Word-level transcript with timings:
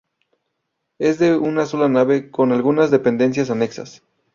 Es 0.97 1.19
de 1.19 1.37
una 1.37 1.67
sola 1.67 1.87
nave, 1.87 2.31
con 2.31 2.51
algunas 2.51 2.89
dependencias 2.89 3.51
anexas. 3.51 4.01